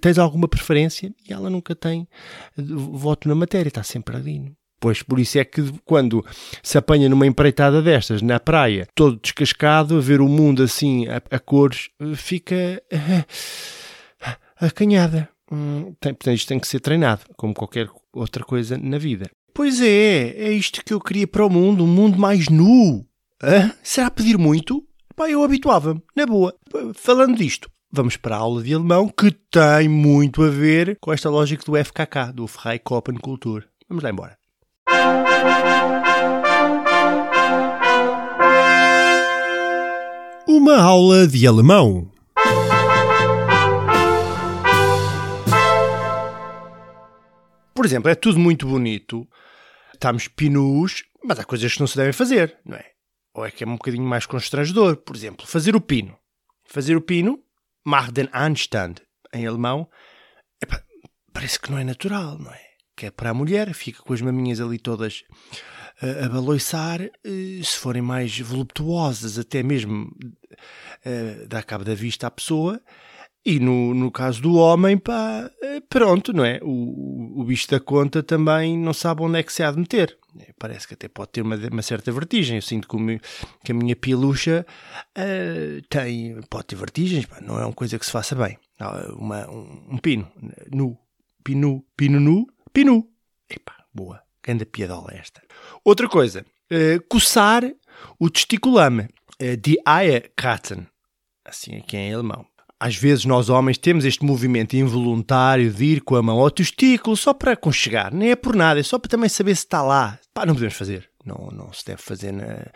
Tens 0.00 0.18
alguma 0.18 0.48
preferência? 0.48 1.12
E 1.28 1.32
ela 1.32 1.50
nunca 1.50 1.74
tem 1.74 2.06
eh, 2.56 2.62
voto 2.62 3.28
na 3.28 3.34
matéria, 3.34 3.68
está 3.68 3.82
sempre 3.82 4.16
ali. 4.16 4.52
Pois 4.78 5.02
por 5.02 5.18
isso 5.18 5.38
é 5.38 5.44
que 5.44 5.72
quando 5.84 6.24
se 6.62 6.76
apanha 6.76 7.08
numa 7.08 7.26
empreitada 7.26 7.80
destas 7.80 8.20
na 8.20 8.38
praia, 8.38 8.86
todo 8.94 9.18
descascado, 9.20 9.96
a 9.96 10.00
ver 10.00 10.20
o 10.20 10.28
mundo 10.28 10.62
assim 10.62 11.08
a, 11.08 11.16
a 11.30 11.38
cores, 11.38 11.88
eh, 12.00 12.14
fica 12.14 12.82
acanhada. 14.60 15.28
Hum, 15.50 15.94
tem, 16.00 16.12
portanto, 16.12 16.34
isto 16.34 16.48
tem 16.48 16.58
que 16.58 16.66
ser 16.66 16.80
treinado, 16.80 17.22
como 17.36 17.54
qualquer 17.54 17.88
outra 18.16 18.44
coisa 18.44 18.78
na 18.78 18.98
vida. 18.98 19.30
Pois 19.54 19.80
é, 19.80 20.30
é 20.36 20.52
isto 20.52 20.84
que 20.84 20.92
eu 20.92 21.00
queria 21.00 21.26
para 21.26 21.44
o 21.44 21.50
mundo, 21.50 21.84
um 21.84 21.86
mundo 21.86 22.18
mais 22.18 22.48
nu. 22.48 23.06
Hã? 23.42 23.72
Será 23.82 24.10
pedir 24.10 24.38
muito? 24.38 24.82
Pá, 25.14 25.30
eu 25.30 25.42
habituava-me, 25.42 26.02
na 26.14 26.26
boa. 26.26 26.54
Falando 26.94 27.36
disto, 27.36 27.70
vamos 27.90 28.16
para 28.16 28.36
a 28.36 28.40
aula 28.40 28.62
de 28.62 28.74
alemão, 28.74 29.08
que 29.08 29.30
tem 29.30 29.88
muito 29.88 30.42
a 30.42 30.48
ver 30.50 30.98
com 31.00 31.12
esta 31.12 31.30
lógica 31.30 31.64
do 31.64 31.76
FKK, 31.76 32.32
do 32.34 32.46
Freikopen-Kultur. 32.46 33.64
Vamos 33.88 34.04
lá 34.04 34.10
embora. 34.10 34.36
Uma 40.46 40.80
aula 40.80 41.26
de 41.26 41.46
alemão. 41.46 42.10
Por 47.76 47.84
exemplo, 47.84 48.10
é 48.10 48.14
tudo 48.14 48.38
muito 48.38 48.66
bonito, 48.66 49.28
estamos 49.92 50.28
pinus, 50.28 51.04
mas 51.22 51.38
há 51.38 51.44
coisas 51.44 51.74
que 51.74 51.80
não 51.80 51.86
se 51.86 51.94
devem 51.94 52.12
fazer, 52.14 52.58
não 52.64 52.74
é? 52.74 52.86
Ou 53.34 53.44
é 53.44 53.50
que 53.50 53.64
é 53.64 53.66
um 53.66 53.76
bocadinho 53.76 54.02
mais 54.02 54.24
constrangedor. 54.24 54.96
Por 54.96 55.14
exemplo, 55.14 55.46
fazer 55.46 55.76
o 55.76 55.80
pino. 55.80 56.16
Fazer 56.64 56.96
o 56.96 57.02
pino, 57.02 57.38
mach 57.84 58.10
den 58.10 58.30
Anstand, 58.32 58.94
em 59.30 59.46
alemão, 59.46 59.90
epa, 60.58 60.82
parece 61.34 61.60
que 61.60 61.70
não 61.70 61.76
é 61.76 61.84
natural, 61.84 62.38
não 62.38 62.50
é? 62.50 62.62
Que 62.96 63.06
é 63.06 63.10
para 63.10 63.28
a 63.28 63.34
mulher, 63.34 63.74
fica 63.74 64.02
com 64.02 64.14
as 64.14 64.22
maminhas 64.22 64.58
ali 64.58 64.78
todas 64.78 65.22
uh, 66.02 66.24
a 66.24 66.28
baloiçar, 66.30 67.02
uh, 67.02 67.64
se 67.64 67.76
forem 67.76 68.00
mais 68.00 68.40
voluptuosas, 68.40 69.38
até 69.38 69.62
mesmo 69.62 70.06
uh, 70.06 71.46
dá 71.46 71.62
cabo 71.62 71.84
da 71.84 71.94
vista 71.94 72.26
à 72.26 72.30
pessoa, 72.30 72.80
e 73.46 73.60
no, 73.60 73.94
no 73.94 74.10
caso 74.10 74.42
do 74.42 74.56
homem, 74.56 74.98
pá, 74.98 75.48
eh, 75.62 75.80
pronto, 75.88 76.32
não 76.32 76.44
é? 76.44 76.58
O, 76.64 77.40
o 77.40 77.44
bicho 77.44 77.70
da 77.70 77.78
conta 77.78 78.20
também 78.20 78.76
não 78.76 78.92
sabe 78.92 79.22
onde 79.22 79.38
é 79.38 79.42
que 79.44 79.52
se 79.52 79.62
há 79.62 79.70
de 79.70 79.78
meter. 79.78 80.18
É, 80.40 80.52
parece 80.58 80.88
que 80.88 80.94
até 80.94 81.06
pode 81.06 81.30
ter 81.30 81.42
uma, 81.42 81.54
uma 81.54 81.82
certa 81.82 82.10
vertigem. 82.10 82.56
Eu 82.56 82.62
sinto 82.62 82.88
que, 82.88 83.20
que 83.64 83.70
a 83.70 83.74
minha 83.74 83.94
pilucha 83.94 84.66
uh, 85.16 85.80
tem, 85.88 86.40
pode 86.50 86.66
ter 86.66 86.74
vertigens, 86.74 87.24
pá, 87.24 87.40
não 87.40 87.56
é 87.56 87.64
uma 87.64 87.72
coisa 87.72 87.96
que 88.00 88.04
se 88.04 88.10
faça 88.10 88.34
bem. 88.34 88.58
Uma, 89.16 89.48
um, 89.48 89.90
um 89.92 89.98
pino, 89.98 90.28
nu, 90.72 90.98
pino, 91.44 91.84
pino 91.96 92.18
nu, 92.18 92.48
pinu. 92.72 93.08
Epá, 93.48 93.76
boa, 93.94 94.20
grande 94.42 94.66
piadola 94.66 95.14
esta. 95.14 95.40
Outra 95.84 96.08
coisa, 96.08 96.44
uh, 96.72 97.00
coçar 97.08 97.62
o 98.18 98.28
testiculame, 98.28 99.02
uh, 99.40 99.56
die 99.56 99.78
Eierkratzen, 99.86 100.88
assim 101.44 101.76
aqui 101.76 101.96
em 101.96 102.12
alemão 102.12 102.44
às 102.78 102.96
vezes 102.96 103.24
nós 103.24 103.48
homens 103.48 103.78
temos 103.78 104.04
este 104.04 104.24
movimento 104.24 104.74
involuntário 104.74 105.70
de 105.72 105.84
ir 105.84 106.00
com 106.02 106.16
a 106.16 106.22
mão 106.22 106.38
ao 106.38 106.50
testículo 106.50 107.16
só 107.16 107.32
para 107.32 107.52
aconchegar, 107.52 108.14
nem 108.14 108.30
é 108.30 108.36
por 108.36 108.54
nada, 108.54 108.78
é 108.78 108.82
só 108.82 108.98
para 108.98 109.10
também 109.10 109.28
saber 109.28 109.54
se 109.56 109.64
está 109.64 109.82
lá. 109.82 110.18
Pá, 110.34 110.44
não 110.44 110.54
podemos 110.54 110.74
fazer. 110.74 111.08
Não, 111.24 111.48
não 111.52 111.72
se 111.72 111.84
deve 111.84 112.02
fazer 112.02 112.32
na, 112.32 112.66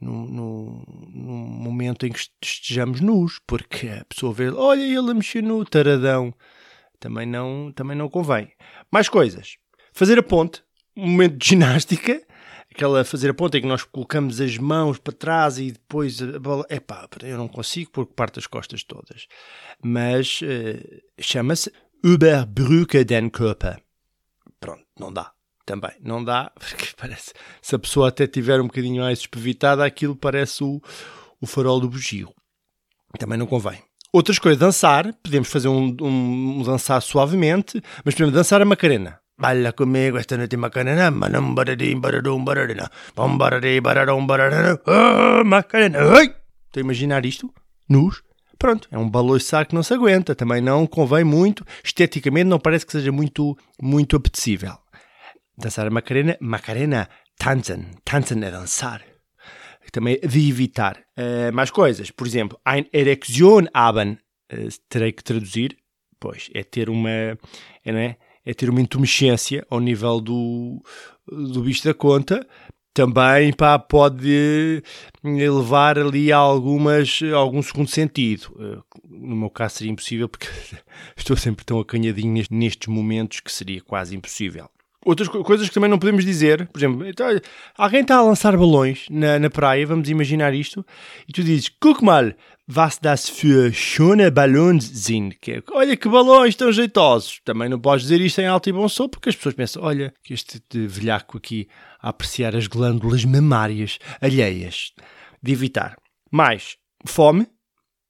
no, 0.00 0.26
no, 0.26 0.84
no, 1.14 1.32
momento 1.32 2.04
em 2.04 2.10
que 2.10 2.18
estejamos 2.42 3.00
nus, 3.00 3.38
porque 3.46 3.88
a 3.88 4.04
pessoa 4.06 4.32
vê, 4.32 4.50
olha 4.50 4.82
ele 4.82 5.10
a 5.10 5.14
mexer 5.14 5.42
no 5.42 5.64
taradão. 5.64 6.34
Também 6.98 7.26
não, 7.26 7.72
também 7.72 7.96
não 7.96 8.08
convém. 8.08 8.50
Mais 8.90 9.08
coisas. 9.08 9.56
Fazer 9.92 10.18
a 10.18 10.22
ponte, 10.22 10.62
um 10.96 11.08
momento 11.10 11.36
de 11.36 11.48
ginástica, 11.48 12.20
aquela 12.74 13.04
fazer 13.04 13.30
a 13.30 13.34
ponta 13.34 13.58
em 13.58 13.60
que 13.60 13.66
nós 13.66 13.84
colocamos 13.84 14.40
as 14.40 14.56
mãos 14.58 14.98
para 14.98 15.12
trás 15.12 15.58
e 15.58 15.72
depois 15.72 16.20
a 16.22 16.38
bola. 16.38 16.66
Epá, 16.68 17.08
eu 17.22 17.36
não 17.36 17.46
consigo 17.46 17.90
porque 17.92 18.12
parto 18.14 18.38
as 18.40 18.46
costas 18.46 18.82
todas. 18.82 19.26
Mas 19.82 20.40
uh, 20.42 21.02
chama-se 21.20 21.72
Überbrücke 22.02 23.04
den 23.04 23.30
Körper. 23.30 23.80
Pronto, 24.58 24.84
não 24.98 25.12
dá. 25.12 25.32
Também 25.64 25.92
não 26.00 26.24
dá, 26.24 26.50
porque 26.58 26.88
parece. 26.96 27.32
Se 27.60 27.74
a 27.74 27.78
pessoa 27.78 28.08
até 28.08 28.26
tiver 28.26 28.60
um 28.60 28.66
bocadinho 28.66 29.02
mais 29.02 29.20
espevitada, 29.20 29.84
aquilo 29.84 30.16
parece 30.16 30.64
o, 30.64 30.80
o 31.40 31.46
farol 31.46 31.78
do 31.78 31.88
bugio. 31.88 32.34
Também 33.18 33.38
não 33.38 33.46
convém. 33.46 33.80
Outras 34.12 34.38
coisas, 34.38 34.58
dançar, 34.58 35.12
podemos 35.22 35.48
fazer 35.48 35.68
um, 35.68 35.96
um, 36.00 36.60
um 36.60 36.62
dançar 36.62 37.00
suavemente, 37.00 37.80
mas 38.04 38.14
podemos 38.14 38.34
dançar 38.34 38.60
a 38.60 38.64
Macarena. 38.64 39.21
Balla 39.38 39.72
comigo 39.72 40.18
esta 40.18 40.36
noite 40.36 40.56
Macarena, 40.56 41.10
manam 41.10 41.54
baradim 41.54 42.00
baradum 42.00 42.44
baradina, 42.44 42.90
bom 43.16 43.36
baradi 43.38 43.80
baradum 43.80 44.26
baradina, 44.26 44.78
oh, 44.86 45.42
Macarena, 45.44 46.04
oi! 46.04 46.26
Estou 46.66 46.80
a 46.80 46.84
imaginar 46.84 47.24
isto? 47.24 47.52
Nus? 47.88 48.22
Pronto, 48.58 48.88
é 48.92 48.98
um 48.98 49.10
baloiçar 49.10 49.66
que 49.66 49.74
não 49.74 49.82
se 49.82 49.94
aguenta, 49.94 50.34
também 50.34 50.60
não 50.60 50.86
convém 50.86 51.24
muito, 51.24 51.64
esteticamente 51.82 52.44
não 52.44 52.60
parece 52.60 52.86
que 52.86 52.92
seja 52.92 53.10
muito, 53.10 53.56
muito 53.80 54.16
apetecível. 54.16 54.78
Dançar 55.58 55.86
a 55.86 55.90
Macarena, 55.90 56.36
Macarena, 56.40 57.08
tanzen, 57.36 57.86
tanzen 58.04 58.44
é 58.44 58.50
dançar. 58.50 59.02
Também 59.90 60.18
de 60.20 60.48
evitar. 60.48 61.02
Uh, 61.18 61.52
mais 61.52 61.70
coisas, 61.70 62.10
por 62.10 62.26
exemplo, 62.26 62.58
ein 62.64 62.86
Erektion 62.92 63.66
haben, 63.74 64.18
uh, 64.52 64.68
terei 64.88 65.12
que 65.12 65.24
traduzir, 65.24 65.76
pois, 66.18 66.48
é 66.54 66.62
ter 66.62 66.88
uma, 66.88 67.10
é, 67.10 67.92
não 67.92 67.98
é? 67.98 68.16
É 68.44 68.54
ter 68.54 68.70
uma 68.70 68.80
intumescência 68.80 69.66
ao 69.70 69.80
nível 69.80 70.20
do, 70.20 70.82
do 71.26 71.62
bicho 71.62 71.84
da 71.84 71.94
conta, 71.94 72.46
também 72.94 73.52
pá, 73.52 73.78
pode 73.78 74.82
levar 75.24 75.98
ali 75.98 76.30
a 76.30 76.36
algumas, 76.36 77.20
algum 77.34 77.62
segundo 77.62 77.88
sentido. 77.88 78.54
Eh, 78.58 78.82
no 79.08 79.36
meu 79.36 79.50
caso 79.50 79.76
seria 79.76 79.92
impossível 79.92 80.28
porque 80.28 80.48
estou 81.16 81.36
sempre 81.36 81.64
tão 81.64 81.80
acanhadinho 81.80 82.44
nestes 82.50 82.88
momentos 82.88 83.40
que 83.40 83.50
seria 83.50 83.80
quase 83.80 84.14
impossível. 84.14 84.68
Outras 85.04 85.28
coisas 85.28 85.68
que 85.68 85.74
também 85.74 85.90
não 85.90 85.98
podemos 85.98 86.24
dizer, 86.24 86.68
por 86.68 86.78
exemplo, 86.78 87.06
então, 87.06 87.26
alguém 87.76 88.02
está 88.02 88.16
a 88.16 88.22
lançar 88.22 88.56
balões 88.56 89.06
na, 89.10 89.38
na 89.38 89.50
praia, 89.50 89.86
vamos 89.86 90.08
imaginar 90.08 90.54
isto, 90.54 90.86
e 91.28 91.32
tu 91.32 91.42
dizes, 91.42 91.70
guck 91.82 92.02
mal, 92.04 92.32
was 92.68 92.98
das 92.98 93.28
für 93.28 93.72
schöne 93.72 94.30
Ballons 94.30 94.84
sind. 94.84 95.34
Que 95.40 95.52
é, 95.52 95.62
olha 95.72 95.96
que 95.96 96.08
balões 96.08 96.54
tão 96.54 96.72
jeitosos. 96.72 97.40
Também 97.44 97.68
não 97.68 97.78
podes 97.78 98.02
dizer 98.02 98.20
isto 98.20 98.40
em 98.40 98.46
alto 98.46 98.68
e 98.68 98.72
bom 98.72 98.88
som, 98.88 99.08
porque 99.08 99.28
as 99.28 99.36
pessoas 99.36 99.54
pensam, 99.54 99.82
olha, 99.82 100.12
que 100.22 100.32
este 100.32 100.62
velhaco 100.72 101.36
aqui 101.36 101.68
a 102.00 102.08
apreciar 102.08 102.56
as 102.56 102.66
glândulas 102.66 103.24
mamárias 103.24 103.98
alheias. 104.20 104.92
De 105.42 105.52
evitar. 105.52 105.96
Mais, 106.30 106.76
fome. 107.06 107.46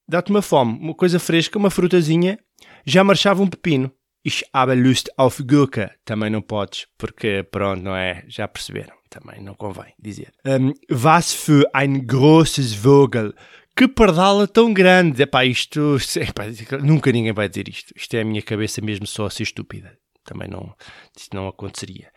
Dá-te 0.08 0.30
uma 0.30 0.42
fome, 0.42 0.78
uma 0.78 0.94
coisa 0.94 1.18
fresca, 1.18 1.58
uma 1.58 1.70
frutazinha. 1.70 2.38
Já 2.84 3.02
marchava 3.02 3.42
um 3.42 3.46
pepino. 3.46 3.90
Ich 4.24 4.44
habe 4.54 4.74
Lust 4.74 5.10
auf 5.16 5.42
Gurke. 5.42 5.90
Também 6.04 6.30
não 6.30 6.42
podes, 6.42 6.86
porque 6.96 7.42
pronto, 7.42 7.82
não 7.82 7.96
é? 7.96 8.24
Já 8.28 8.46
perceberam. 8.46 8.94
Também 9.10 9.42
não 9.42 9.54
convém 9.54 9.92
dizer. 9.98 10.32
Um, 10.46 10.72
was 10.90 11.34
für 11.34 11.68
ein 11.74 12.06
großes 12.06 12.74
Vogel. 12.74 13.34
Que 13.74 13.88
pardala 13.88 14.46
tão 14.46 14.72
grande! 14.72 15.22
Epá, 15.22 15.44
isto. 15.44 15.96
Epá, 16.16 16.44
nunca 16.82 17.10
ninguém 17.10 17.32
vai 17.32 17.48
dizer 17.48 17.68
isto. 17.68 17.92
Isto 17.96 18.14
é 18.14 18.20
a 18.20 18.24
minha 18.24 18.42
cabeça 18.42 18.80
mesmo 18.80 19.06
só 19.06 19.26
a 19.26 19.30
ser 19.30 19.42
estúpida. 19.42 19.98
Também 20.24 20.48
não. 20.48 20.74
Isto 21.16 21.34
não 21.34 21.48
aconteceria. 21.48 22.10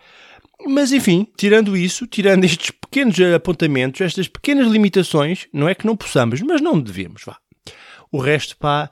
Mas 0.68 0.92
enfim, 0.92 1.28
tirando 1.38 1.76
isso, 1.76 2.08
tirando 2.08 2.44
estes 2.46 2.72
pequenos 2.72 3.20
apontamentos, 3.36 4.02
estas 4.02 4.28
pequenas 4.28 4.68
limitações, 4.68 5.48
não 5.52 5.68
é 5.68 5.76
que 5.76 5.86
não 5.86 5.98
possamos, 5.98 6.42
mas 6.42 6.62
não 6.62 6.80
devemos, 6.80 7.24
vá. 7.26 7.38
O 8.12 8.20
resto, 8.20 8.56
pá, 8.58 8.90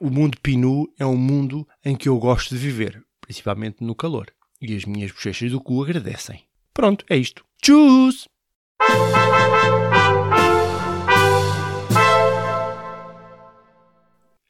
o 0.00 0.10
mundo 0.10 0.38
Pinu 0.42 0.88
é 0.98 1.06
um 1.06 1.16
mundo 1.16 1.66
em 1.84 1.96
que 1.96 2.08
eu 2.08 2.18
gosto 2.18 2.54
de 2.54 2.60
viver, 2.60 3.02
principalmente 3.20 3.82
no 3.82 3.94
calor. 3.94 4.26
E 4.60 4.74
as 4.74 4.84
minhas 4.84 5.10
bochechas 5.10 5.50
do 5.50 5.60
cu 5.60 5.82
agradecem. 5.82 6.44
Pronto, 6.72 7.04
é 7.08 7.16
isto. 7.16 7.44
Tchus! 7.62 8.28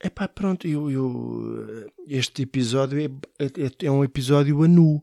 Epá, 0.03 0.29
pronto, 0.29 0.67
eu, 0.69 0.91
eu, 0.91 1.91
este 2.07 2.43
episódio 2.43 2.99
é, 3.01 3.45
é, 3.45 3.87
é 3.87 3.91
um 3.91 4.05
episódio 4.05 4.63
a 4.63 4.69
nu. 4.69 5.03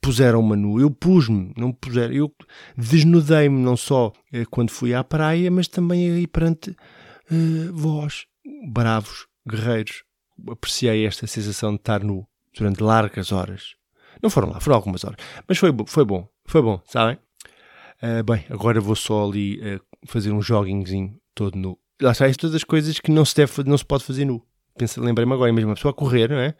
Puseram-me 0.00 0.54
a 0.54 0.56
nu, 0.56 0.80
eu 0.80 0.90
pus-me, 0.90 1.52
não 1.56 1.72
puseram, 1.72 2.12
eu 2.12 2.34
desnudei-me 2.76 3.60
não 3.60 3.76
só 3.76 4.12
eh, 4.32 4.44
quando 4.50 4.70
fui 4.70 4.92
à 4.92 5.04
praia, 5.04 5.52
mas 5.52 5.68
também 5.68 6.10
aí 6.10 6.26
perante 6.26 6.70
uh, 6.70 7.72
vós, 7.72 8.26
bravos, 8.68 9.28
guerreiros. 9.48 10.04
Apreciei 10.48 11.06
esta 11.06 11.26
sensação 11.26 11.72
de 11.72 11.80
estar 11.80 12.02
nu 12.02 12.26
durante 12.56 12.82
largas 12.82 13.32
horas. 13.32 13.74
Não 14.22 14.30
foram 14.30 14.50
lá, 14.50 14.60
foram 14.60 14.76
algumas 14.76 15.04
horas, 15.04 15.16
mas 15.48 15.58
foi, 15.58 15.70
foi 15.86 16.04
bom, 16.04 16.28
foi 16.44 16.62
bom, 16.62 16.80
sabem? 16.84 17.18
Uh, 18.02 18.22
bem, 18.24 18.44
agora 18.50 18.80
vou 18.80 18.94
só 18.94 19.26
ali 19.26 19.58
uh, 19.60 19.80
fazer 20.06 20.32
um 20.32 20.42
joggingzinho 20.42 21.18
todo 21.34 21.56
nu 21.56 21.78
lá 22.02 22.12
está, 22.12 22.30
todas 22.34 22.56
as 22.56 22.64
coisas 22.64 22.98
que 22.98 23.10
não 23.10 23.24
se, 23.24 23.34
deve, 23.34 23.64
não 23.64 23.78
se 23.78 23.84
pode 23.84 24.04
fazer 24.04 24.24
nu. 24.24 24.42
Lembrei-me 24.96 25.32
agora, 25.32 25.52
mesmo 25.52 25.70
a 25.70 25.74
pessoa 25.74 25.92
a 25.92 25.94
correr, 25.94 26.28
não 26.28 26.38
é? 26.38 26.54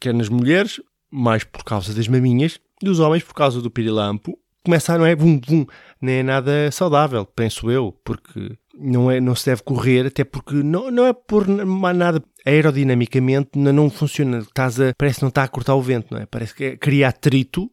Quer 0.00 0.14
nas 0.14 0.28
mulheres, 0.28 0.80
mais 1.10 1.44
por 1.44 1.64
causa 1.64 1.92
das 1.92 2.08
maminhas, 2.08 2.60
e 2.82 2.88
os 2.88 3.00
homens 3.00 3.22
por 3.22 3.34
causa 3.34 3.60
do 3.60 3.70
pirilampo, 3.70 4.38
começa 4.64 4.96
não 4.96 5.06
é? 5.06 5.14
Vum, 5.14 5.40
vum, 5.46 5.66
não 6.00 6.12
é 6.12 6.22
nada 6.22 6.70
saudável, 6.70 7.24
penso 7.24 7.70
eu, 7.70 7.92
porque 8.04 8.56
não, 8.78 9.10
é, 9.10 9.20
não 9.20 9.34
se 9.34 9.46
deve 9.46 9.62
correr, 9.62 10.06
até 10.06 10.24
porque 10.24 10.54
não, 10.54 10.90
não 10.90 11.06
é 11.06 11.12
por 11.12 11.46
nada 11.46 12.22
aerodinamicamente 12.44 13.50
não, 13.56 13.72
não 13.72 13.90
funciona, 13.90 14.38
estás 14.38 14.80
a, 14.80 14.92
parece 14.96 15.16
que 15.16 15.22
não 15.22 15.28
está 15.28 15.44
a 15.44 15.48
cortar 15.48 15.74
o 15.74 15.82
vento, 15.82 16.08
não 16.10 16.20
é? 16.20 16.26
Parece 16.26 16.54
que 16.54 16.64
é, 16.64 16.76
cria 16.76 17.08
atrito, 17.08 17.70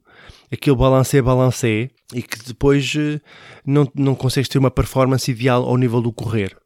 aquele 0.51 0.75
balancê 0.75 1.21
balancê, 1.21 1.91
e 2.13 2.21
que 2.21 2.37
depois 2.43 2.93
eh, 2.97 3.19
não, 3.65 3.89
não 3.95 4.15
consegues 4.15 4.49
ter 4.49 4.57
uma 4.57 4.71
performance 4.71 5.29
ideal 5.31 5.63
ao 5.63 5.77
nível 5.77 6.01
do 6.01 6.11
correr 6.11 6.57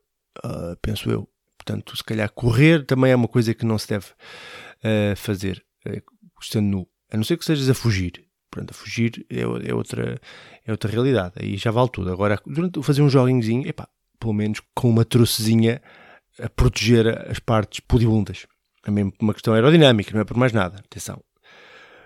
uh, 0.44 0.76
penso 0.82 1.10
eu. 1.10 1.28
Portanto, 1.58 1.96
se 1.96 2.04
calhar 2.04 2.30
correr 2.32 2.86
também 2.86 3.12
é 3.12 3.16
uma 3.16 3.28
coisa 3.28 3.54
que 3.54 3.66
não 3.66 3.78
se 3.78 3.88
deve 3.88 4.06
uh, 4.06 5.16
fazer, 5.16 5.64
uh, 5.88 6.02
estando 6.42 6.66
nu. 6.66 6.88
A 7.12 7.18
não 7.18 7.24
ser 7.24 7.38
que 7.38 7.44
estejas 7.44 7.70
a 7.70 7.74
fugir. 7.74 8.26
Portanto, 8.52 8.74
fugir 8.74 9.26
é, 9.30 9.42
é, 9.42 9.74
outra, 9.74 10.20
é 10.66 10.72
outra 10.72 10.90
realidade. 10.90 11.34
Aí 11.38 11.58
já 11.58 11.72
vale 11.72 11.90
tudo. 11.90 12.12
Agora, 12.12 12.40
durante 12.46 12.82
fazer 12.84 13.02
um 13.02 13.10
joguinhozinho, 13.10 13.68
epá, 13.68 13.88
pelo 14.20 14.34
menos 14.34 14.62
com 14.74 14.90
uma 14.90 15.06
trocezinha 15.06 15.82
a 16.40 16.50
proteger 16.50 17.08
as 17.30 17.40
partes 17.40 17.80
pudibundas. 17.80 18.46
É 18.86 18.92
mesmo 18.92 19.14
uma 19.20 19.34
questão 19.34 19.54
aerodinâmica, 19.54 20.12
não 20.14 20.22
é 20.22 20.26
por 20.26 20.38
mais 20.38 20.52
nada. 20.52 20.80
Atenção. 20.80 21.22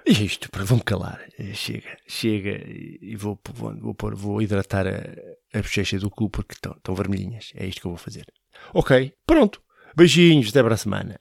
E 0.06 0.12
é 0.12 0.24
isto, 0.24 0.50
vou-me 0.66 0.84
calar. 0.84 1.22
Chega, 1.54 1.98
chega 2.08 2.62
e 2.66 3.16
vou, 3.16 3.40
vou, 3.54 3.76
vou, 3.80 3.94
pôr, 3.94 4.16
vou 4.16 4.42
hidratar 4.42 4.88
a, 4.88 5.58
a 5.58 5.62
bochecha 5.62 6.00
do 6.00 6.10
cu 6.10 6.30
porque 6.30 6.54
estão, 6.54 6.74
estão 6.74 6.96
vermelhinhas. 6.96 7.52
É 7.56 7.66
isto 7.66 7.82
que 7.82 7.88
eu 7.88 7.92
vou 7.92 7.98
fazer. 7.98 8.26
Ok, 8.74 9.14
pronto. 9.26 9.62
Beijinhos, 9.96 10.50
até 10.50 10.64
para 10.64 10.76
a 10.76 10.78
semana. 10.78 11.18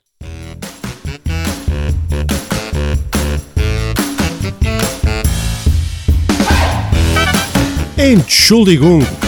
Entschuldigung. 7.99 9.27